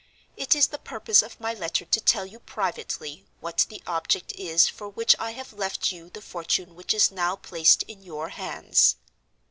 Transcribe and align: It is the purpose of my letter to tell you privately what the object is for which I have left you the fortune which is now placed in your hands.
It 0.35 0.55
is 0.55 0.65
the 0.65 0.79
purpose 0.79 1.21
of 1.21 1.39
my 1.39 1.53
letter 1.53 1.85
to 1.85 2.01
tell 2.01 2.25
you 2.25 2.39
privately 2.39 3.27
what 3.39 3.67
the 3.69 3.83
object 3.85 4.31
is 4.31 4.67
for 4.67 4.89
which 4.89 5.15
I 5.19 5.29
have 5.33 5.53
left 5.53 5.91
you 5.91 6.09
the 6.09 6.23
fortune 6.23 6.73
which 6.73 6.91
is 6.95 7.11
now 7.11 7.35
placed 7.35 7.83
in 7.83 8.01
your 8.01 8.29
hands. 8.29 8.95